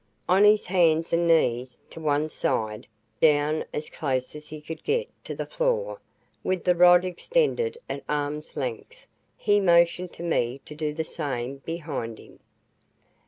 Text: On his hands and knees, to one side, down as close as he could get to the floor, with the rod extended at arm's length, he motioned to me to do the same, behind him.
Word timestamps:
On 0.27 0.43
his 0.43 0.65
hands 0.65 1.13
and 1.13 1.27
knees, 1.27 1.79
to 1.91 1.99
one 1.99 2.27
side, 2.27 2.87
down 3.21 3.65
as 3.71 3.87
close 3.87 4.35
as 4.35 4.47
he 4.47 4.59
could 4.59 4.83
get 4.83 5.07
to 5.25 5.35
the 5.35 5.45
floor, 5.45 6.01
with 6.43 6.63
the 6.63 6.73
rod 6.75 7.05
extended 7.05 7.77
at 7.87 8.03
arm's 8.09 8.55
length, 8.57 9.05
he 9.37 9.59
motioned 9.59 10.11
to 10.13 10.23
me 10.23 10.59
to 10.65 10.73
do 10.73 10.91
the 10.91 11.03
same, 11.03 11.57
behind 11.65 12.17
him. 12.17 12.39